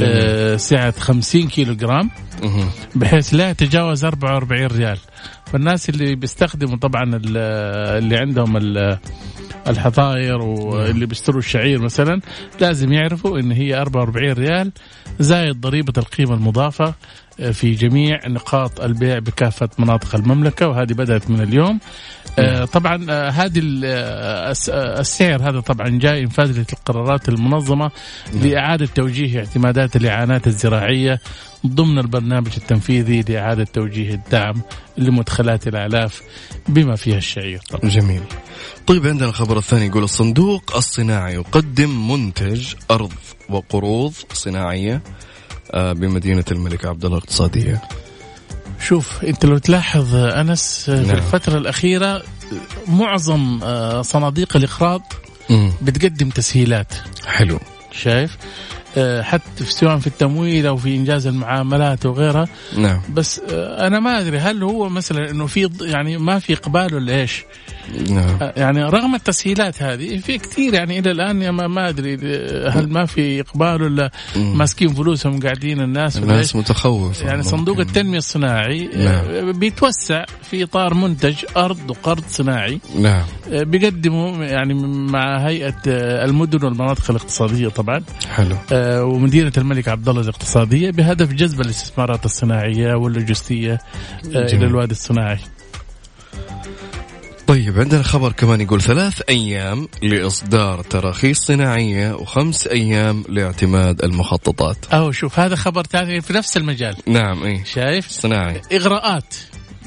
[0.02, 2.10] آه سعه 50 كيلو جرام.
[2.94, 4.98] بحيث لا يتجاوز 44 ريال
[5.52, 7.36] فالناس اللي بيستخدموا طبعا ال-
[8.04, 8.56] اللي عندهم
[9.66, 12.20] ال- الحظاير واللي بيشتروا الشعير مثلا
[12.60, 14.72] لازم يعرفوا إن هي 44 ريال
[15.20, 16.94] زائد ضريبة القيمة المضافة
[17.52, 21.78] في جميع نقاط البيع بكافة مناطق المملكة وهذه بدأت من اليوم.
[22.38, 27.90] آه، طبعا آه، هذه ال- آه، الس- آه، السعر هذا طبعا جاي انفاذ القرارات المنظمة
[28.42, 31.20] لإعادة توجيه اعتمادات الإعانات الزراعية
[31.66, 34.62] ضمن البرنامج التنفيذي لإعادة توجيه الدعم
[34.98, 36.22] لمدخلات الاعلاف
[36.68, 37.60] بما فيها الشعير.
[37.70, 37.90] طبعا.
[37.90, 38.22] جميل.
[38.88, 43.12] طيب عندنا الخبر الثاني يقول الصندوق الصناعي يقدم منتج أرض
[43.48, 45.02] وقروض صناعية
[45.70, 47.82] آه، بمدينة الملك عبد الله الاقتصادية
[48.80, 51.16] شوف انت لو تلاحظ آه، أنس آه، في نعم.
[51.16, 52.22] الفترة الأخيرة
[52.86, 53.60] معظم
[54.02, 55.02] صناديق الإقراض.
[55.82, 56.94] بتقدم تسهيلات
[57.26, 57.58] حلو
[57.92, 58.36] شايف
[59.22, 62.48] حتى في سواء في التمويل أو في إنجاز المعاملات وغيرها.
[62.76, 63.00] نعم.
[63.14, 67.20] بس آه، أنا ما أدري هل هو مثلا إنه في يعني ما في إقبال ولا
[67.20, 67.44] إيش؟
[68.10, 68.38] نعم.
[68.42, 72.88] آه، يعني رغم التسهيلات هذه في كثير يعني إلى الآن ما, ما أدري آه، هل
[72.88, 74.10] ما في إقبال ولا.
[74.36, 77.26] ماسكين فلوسهم قاعدين الناس الناس إيش؟ متخوفة.
[77.26, 77.88] يعني صندوق ممكن.
[77.88, 82.80] التنمية الصناعي آه، بيتوسع في إطار منتج أرض وقرض صناعي.
[82.98, 83.22] نعم.
[83.52, 84.74] آه، بيقدموا يعني
[85.12, 88.02] مع هيئة آه، المدن والمناطق الاقتصادية طبعا.
[88.30, 88.56] حلو.
[88.72, 93.78] آه، ومدينه الملك عبد الله الاقتصادية بهدف جذب الاستثمارات الصناعية واللوجستية آه،
[94.26, 94.66] إلى.
[94.66, 95.38] الوادي الصناعي.
[97.46, 105.12] طيب عندنا خبر كمان يقول ثلاث أيام لإصدار تراخيص صناعية وخمس أيام لاعتماد المخططات أو
[105.12, 109.34] شوف هذا خبر ثاني في نفس المجال نعم إيه شايف؟ صناعي إغراءات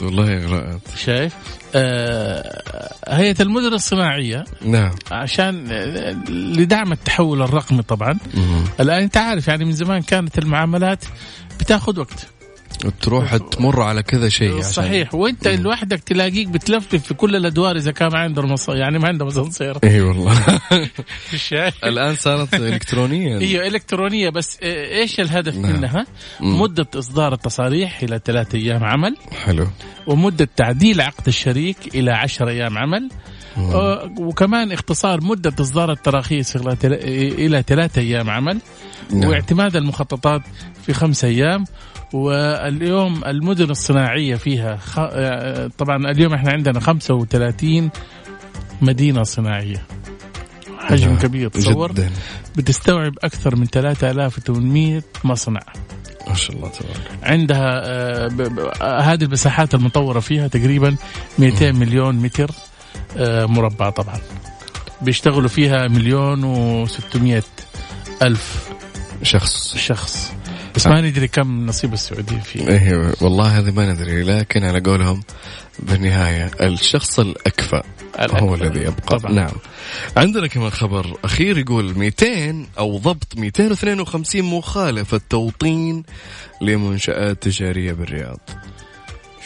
[0.02, 1.34] والله إغراءات شايف؟
[1.76, 4.92] آه هيئة المدن الصناعية نعم.
[5.12, 8.18] عشان آه، لدعم التحول الرقمي طبعا.
[8.80, 11.06] الآن انت عارف يعني من زمان كانت المعاملات
[11.60, 12.28] بتاخذ وقت.
[13.02, 15.16] تروح تمر على كذا شيء عشان صحيح.
[15.16, 18.70] وانت لوحدك تلاقيك بتلفلف في كل الأدوار إذا كان ما عنده المص...
[18.70, 20.60] يعني ما عنده اسانسير اي والله؟
[21.84, 23.40] الآن صارت الكترونيا.
[23.48, 24.30] هي إلكترونية.
[24.30, 25.74] بس آه، إيش الهدف نعم.
[25.74, 26.06] منها؟
[26.40, 26.62] مم.
[26.62, 29.18] مدة إصدار التصاريح إلى ثلاثة أيام عمل.
[29.46, 29.68] حلو.
[30.08, 33.10] ومدة تعديل عقد الشريك إلى 10 أيام عمل.
[33.58, 38.62] آه، وكمان اختصار مدة إصدار التراخيص إلى ثلاثة أيام عمل.
[39.14, 39.30] نعم.
[39.30, 40.42] واعتماد المخططات
[40.86, 41.66] في خمسة أيام.
[42.14, 44.96] واليوم المدن الصناعية فيها خ...
[45.00, 47.90] آه، طبعا اليوم إحنا عندنا 35
[48.82, 49.86] مدينة صناعية.
[50.80, 51.18] حجم نعم.
[51.20, 52.10] كبير تصور؟ جدا.
[52.56, 55.60] بتستوعب أكثر من 3800 مصنع.
[56.28, 57.12] ما شاء الله تبارك.
[57.24, 60.96] عندها آه، ب- ب- آه، هذه المساحات المطورة فيها تقريبا
[61.40, 62.52] 200 مليون متر
[63.18, 64.20] آه، مربع طبعا.
[65.02, 66.42] بيشتغلوا فيها مليون
[66.88, 67.44] و600
[68.22, 68.70] ألف
[69.24, 69.78] شخص.
[69.78, 70.34] شخص.
[70.82, 72.68] بس ما ندري كم نصيب السعودية فيه.
[72.68, 75.24] إيه والله هذه ما ندري لكن على قولهم
[75.80, 77.84] بالنهاية الشخص الأكفأ
[78.20, 79.20] هو الذي يبقى.
[79.20, 79.32] طبعا.
[79.32, 79.52] نعم.
[80.18, 86.04] عندنا كمان خبر أخير يقول 200 أو ضبط 252 مخالفة توطين
[86.62, 88.40] لمنشآت تجارية بالرياض.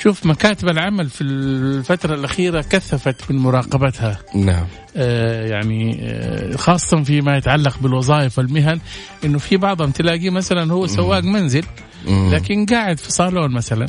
[0.05, 4.19] شوف مكاتب العمل في الفترة الأخيرة كثفت من مراقبتها.
[4.35, 4.65] نعم.
[4.97, 8.79] آه، يعني آه، خاصة فيما يتعلق بالوظائف والمهن
[9.23, 11.63] إنه في بعضهم تلاقيه مثلا هو سواق منزل.
[12.07, 13.85] لكن قاعد في صالون مثلا.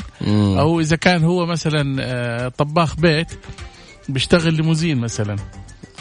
[0.59, 3.29] أو إذا كان هو مثلا آه، طباخ بيت
[4.09, 5.37] بيشتغل ليموزين مثلا.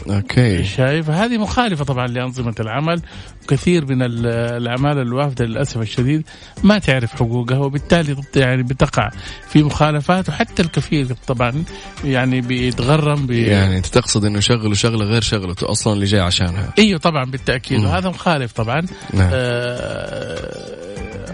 [0.09, 0.63] أوكي.
[0.63, 1.09] شايف.
[1.09, 3.01] هذه مخالفة طبعا لأنظمة العمل.
[3.43, 4.25] وكثير من ال-
[4.61, 6.23] الأعمال الوافدة للأسف الشديد
[6.63, 9.09] ما تعرف حقوقها وبالتالي يعني بتقع
[9.49, 11.63] في مخالفات وحتى الكفيل طبعا
[12.05, 13.31] يعني بيتغرم ب...
[13.31, 16.73] يعني أنت تقصد إنه شغله شغلة غير شغلته أصلا اللي جاي عشانها.
[16.79, 17.85] إيوه طبعا بالتأكيد مم.
[17.85, 18.81] وهذا مخالف طبعا.
[19.13, 19.29] نعم.
[19.33, 20.85] آه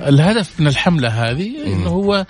[0.09, 2.25] الهدف من الحملة هذه إنه هو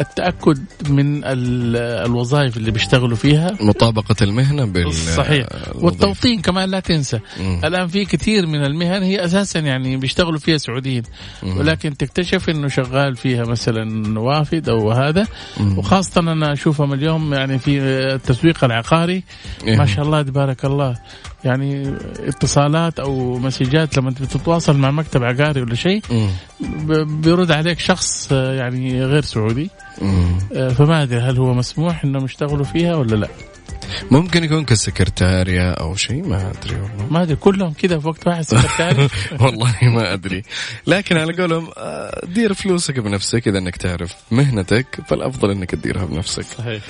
[0.00, 0.58] التأكد
[0.88, 3.56] من الوظائف اللي بيشتغلوا فيها.
[3.60, 5.46] مطابقة المهنة بال صحيح.
[5.74, 7.20] والتوطين كمان لا تنسى.
[7.40, 7.60] مم.
[7.64, 11.02] الآن في كثير من المهن هي أساسا يعني بيشتغلوا فيها سعوديين.
[11.42, 15.26] ولكن تكتشف إنه شغال فيها مثلا وافد أو هذا.
[15.60, 15.78] مم.
[15.78, 19.22] وخاصة أنا أشوفهم اليوم يعني في التسويق العقاري.
[19.66, 19.84] ما إيه.
[19.84, 20.96] شاء الله تبارك الله.
[21.44, 26.02] يعني اتصالات أو مسجات لما تتواصل مع مكتب عقاري ولا شيء
[27.22, 29.70] بيرد عليك شخص يعني غير سعودي.
[30.56, 33.28] آه، فما أدري هل هو مسموح إنهم يشتغلوا فيها ولا لا.
[34.10, 37.06] ممكن يكون كسكرتاريا أو شيء ما أدري والله.
[37.10, 39.08] ما أدري كلهم كذا في وقت واحد سكرتاري.
[39.44, 40.42] والله ما أدري.
[40.86, 46.42] لكن على قولهم آه، دير فلوسك بنفسك إذا إنك تعرف مهنتك فالأفضل إنك تديرها بنفسك.
[46.42, 46.82] صحيح.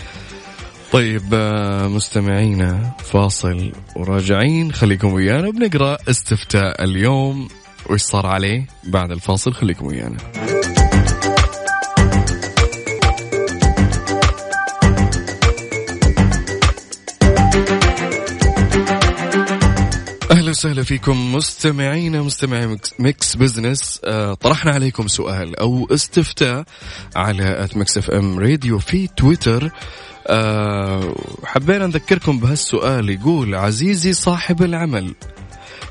[0.93, 4.73] طيب آه، مستمعينا فاصل وراجعين.
[4.73, 7.49] خليكم ويانا بنقرأ استفتاء اليوم.
[7.91, 10.17] وش صار عليه بعد الفاصل؟ خليكم ويانا.
[20.31, 24.01] أهلا وسهلا فيكم مستمعينا مستمعي Mix Business.
[24.05, 26.65] آه طرحنا عليكم سؤال أو استفتاء
[27.17, 29.71] على at Mix FM Radio في تويتر.
[30.29, 31.15] آه
[31.45, 33.11] حبينا نذكركم بهالسؤال.
[33.11, 35.15] يقول عزيزي صاحب العمل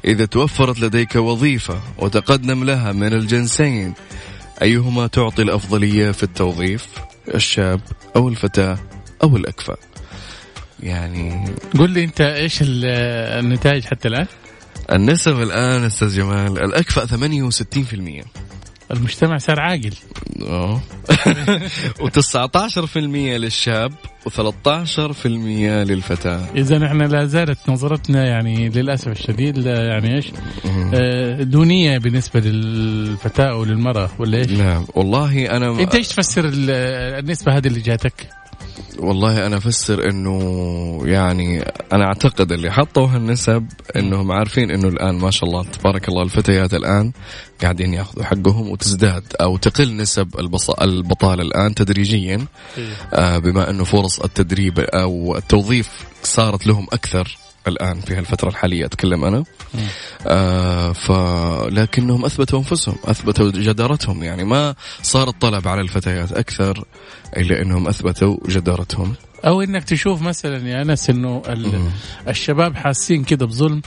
[0.05, 3.93] إذا توفرت لديك وظيفة وتقدم لها من الجنسين
[4.61, 6.87] أيهما تعطي الأفضلية في التوظيف
[7.35, 7.81] الشاب
[8.15, 8.77] أو الفتاة
[9.23, 9.75] أو الأكفأ؟
[10.83, 11.45] يعني
[11.79, 14.27] قل لي أنت إيش النتائج حتى الآن؟
[14.91, 18.25] النسب الآن أستاذ جمال الأكفأ 68%
[18.91, 19.93] المجتمع صار عاقل
[20.41, 20.81] آه
[22.03, 23.93] و19% للشاب
[24.29, 30.31] و13% للفتاة إذا إحنا لا زالت نظرتنا يعني للأسف الشديد يعني إيش؟
[30.93, 37.57] آه، دونية بالنسبة للفتاة أو للمرأة ولا إيش؟ نعم والله أنا أنت إيش تفسر النسبة
[37.57, 38.29] هذه اللي جاتك؟
[38.99, 40.37] والله أنا أفسر إنه
[41.05, 41.61] يعني
[41.93, 46.73] أنا أعتقد اللي حطوا هالنسب إنهم عارفين إنه الآن ما شاء الله تبارك الله الفتيات
[46.73, 47.11] الآن
[47.61, 50.39] قاعدين ياخذوا حقهم وتزداد أو تقل نسب
[50.81, 52.45] البطالة الآن تدريجيا
[52.77, 52.93] إيه.
[53.13, 55.89] آه بما إنه فرص التدريب أو التوظيف
[56.23, 59.43] صارت لهم أكثر الآن في هالفترة الحالية أتكلم أنا.
[60.27, 66.83] آه فلكنهم أثبتوا أنفسهم أثبتوا جدارتهم يعني ما صار الطلب على الفتيات أكثر
[67.37, 69.13] إلا إنهم أثبتوا جدارتهم.
[69.45, 71.41] أو إنك تشوف مثلا يا أنس إنه
[72.27, 73.81] الشباب حاسين كده بظلم.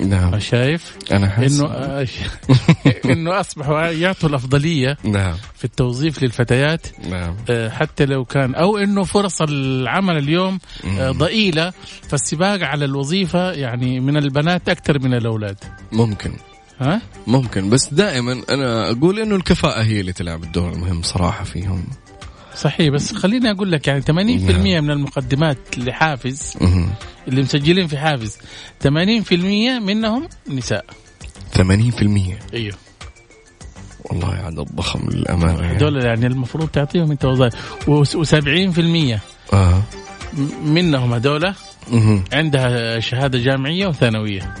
[0.00, 0.38] نعم.
[0.38, 1.60] شايف أنا حاسس.
[1.60, 2.06] إنه
[3.12, 5.34] إنه اصبحوا يعطوا الأفضلية نعم.
[5.56, 7.36] في التوظيف للفتيات نعم.
[7.50, 10.58] آه، حتى لو كان أو إنه فرص العمل اليوم
[10.98, 11.72] آه، ضئيلة
[12.08, 15.56] فالسباق على الوظيفة يعني من البنات أكثر من الأولاد.
[15.92, 16.32] ممكن.
[16.80, 17.70] ها؟ ممكن.
[17.70, 21.84] بس دائما أنا أقول إنه الكفاءة هي اللي تلعب الدور المهم صراحة فيهم.
[22.56, 24.84] صحيح بس خليني أقول لك يعني 80% نعم.
[24.84, 26.56] من المقدمات لحافز
[27.28, 28.38] اللي مسجلين في حافز
[28.84, 28.88] 80%
[29.82, 30.84] منهم نساء
[31.56, 31.62] 80%
[32.54, 32.76] إيوه
[34.04, 35.76] والله عدد ضخم للأمانة يعني.
[35.76, 39.18] هذول يعني المفروض تعطيهم أنت وظائف و70%
[39.52, 39.82] آه.
[40.64, 41.52] منهم هذول
[42.32, 44.54] عندها شهادة جامعية وثانوية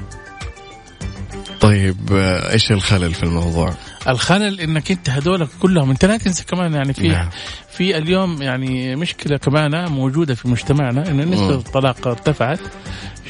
[1.60, 3.74] طيب آه، إيش الخلل في الموضوع؟
[4.08, 7.28] الخلل إنك أنت هذول كلهم أنت لا تنسى كمان يعني في نعم.
[7.70, 12.60] في اليوم يعني مشكلة كمان موجودة في مجتمعنا إن نسبة الطلاق ارتفعت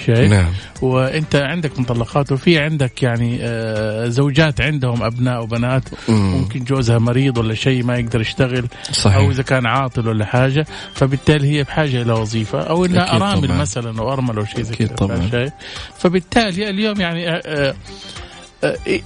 [0.07, 0.53] شايف نعم.
[0.83, 6.33] وأنت عندك مطلقات وفي عندك يعني آه، زوجات عندهم أبناء وبنات مم.
[6.33, 9.17] ممكن جوزها مريض ولا شيء ما يقدر يشتغل صحيح.
[9.17, 13.59] أو إذا كان عاطل ولا حاجة فبالتالي هي بحاجة إلى وظيفة أو إنها أرامل طبعا.
[13.59, 15.53] مثلا أو ارمل أو شيء زي كذا
[15.99, 17.75] فبالتالي اليوم يعني آه، آه،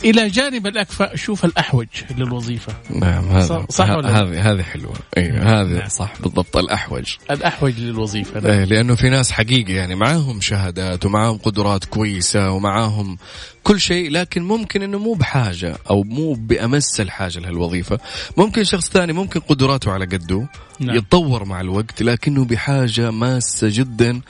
[0.04, 1.86] إلى جانب الاكفاء شوف الأحوج
[2.16, 5.60] للوظيفة نعم هذا صح ولا هذه هذه حلوة أيوه.
[5.60, 5.88] هذه نعم.
[5.88, 8.50] صح بالضبط الأحوج الأحوج للوظيفة نعم.
[8.50, 13.18] إيه لأنه في ناس حقيقي يعني معاهم شهادات ومعاهم قدرات كويسة ومعاهم
[13.62, 17.98] كل شيء لكن ممكن إنه مو بحاجة أو مو بأمس الحاجة لهالوظيفة
[18.36, 20.48] ممكن شخص ثاني ممكن قدراته على قده
[20.80, 20.96] نعم.
[20.96, 24.20] يتطور مع الوقت لكنه بحاجة ماسة جدا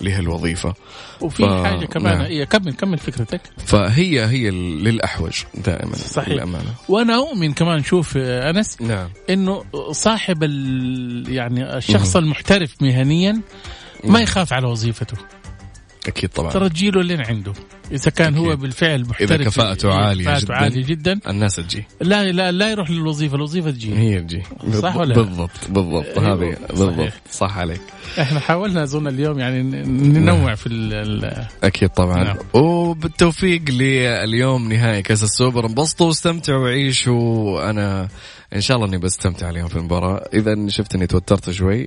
[0.00, 0.74] لهالوظيفه
[1.20, 1.64] وفي ف...
[1.66, 2.26] حاجة كمان نعم.
[2.26, 6.74] هي كمل كمل فكرتك فهي هي للأحوج دائما صحيح للأمانة.
[6.88, 9.08] وأنا أؤمن كمان شوف أنس نعم.
[9.30, 11.24] إنه صاحب ال...
[11.28, 12.22] يعني الشخص مم.
[12.22, 13.40] المحترف مهنيا
[14.04, 15.16] ما يخاف على وظيفته
[16.08, 16.50] أكيد طبعا.
[16.50, 17.52] ترى تجيله لين عنده.
[17.92, 18.48] إذا كان أكيد.
[18.48, 21.84] هو بالفعل محترف اذا كفاءته عالية كفاءته جدا عالية جدا الناس تجي.
[22.00, 23.98] لا لا لا يروح للوظيفة الوظيفة تجي.
[23.98, 24.42] هي تجي.
[24.82, 27.80] صح ولا بالضبط بالضبط هذه أيوه، بالضبط صح عليك.
[28.20, 32.24] إحنا حاولنا أظن اليوم يعني ننوع في ال أكيد طبعا.
[32.24, 32.36] نعم.
[32.54, 35.66] وبالتوفيق لليوم نهائي كأس السوبر.
[35.66, 38.08] انبسطوا واستمتعوا وعيشوا أنا
[38.54, 40.28] إن شاء الله إني بستمتع اليوم في المباراة.
[40.34, 41.86] إذا شفت إني توترت شوي.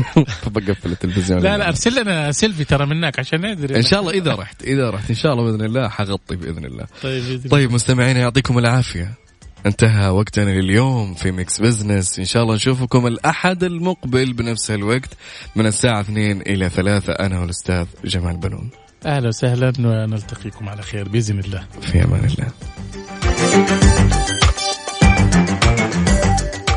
[0.46, 1.40] بقفل التلفزيون.
[1.40, 4.90] لا لا أرسل لنا سيلفي ترى منك عشان ندري إن شاء الله إذا رحت إذا
[4.90, 5.10] رحت.
[5.10, 6.86] إن شاء الله بإذن الله حغطي بإذن الله.
[7.02, 9.14] طيب بإذن طيب مستمعينا يعطيكم العافية.
[9.66, 15.10] انتهى وقتنا لليوم في Mix Business إن شاء الله نشوفكم الأحد المقبل بنفس الوقت
[15.56, 18.70] من الساعة 2 إلى 3 أنا والأستاذ جمال بنون.
[19.06, 21.66] أهلا وسهلا ونلتقيكم على خير بإذن الله.
[21.80, 22.48] في أمان الله.